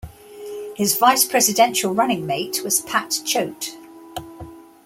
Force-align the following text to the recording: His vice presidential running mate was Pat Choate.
His 0.75 0.97
vice 0.97 1.25
presidential 1.25 1.93
running 1.93 2.25
mate 2.25 2.63
was 2.63 2.81
Pat 2.81 3.19
Choate. 3.23 3.77